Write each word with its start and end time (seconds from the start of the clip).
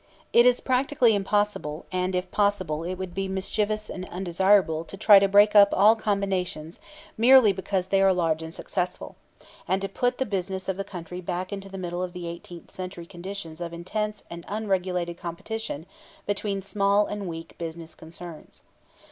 It 0.33 0.47
is 0.47 0.61
practically 0.61 1.13
impossible, 1.13 1.85
and, 1.91 2.15
if 2.15 2.31
possible, 2.31 2.83
it 2.83 2.95
would 2.95 3.13
be 3.13 3.27
mischievous 3.27 3.87
and 3.87 4.09
undesirable, 4.09 4.83
to 4.83 4.97
try 4.97 5.19
to 5.19 5.27
break 5.27 5.55
up 5.55 5.69
all 5.73 5.95
combinations 5.95 6.79
merely 7.19 7.53
because 7.53 7.89
they 7.89 8.01
are 8.01 8.11
large 8.11 8.41
and 8.41 8.51
successful, 8.51 9.15
and 9.67 9.79
to 9.83 9.87
put 9.87 10.17
the 10.17 10.25
business 10.25 10.67
of 10.67 10.75
the 10.77 10.83
country 10.83 11.21
back 11.21 11.53
into 11.53 11.69
the 11.69 11.77
middle 11.77 12.01
of 12.01 12.13
the 12.13 12.25
eighteenth 12.25 12.71
century 12.71 13.05
conditions 13.05 13.61
of 13.61 13.73
intense 13.73 14.23
and 14.27 14.43
unregulated 14.47 15.19
competition 15.19 15.85
between 16.25 16.63
small 16.63 17.05
and 17.05 17.27
weak 17.27 17.53
business 17.59 17.93
concerns. 17.93 18.63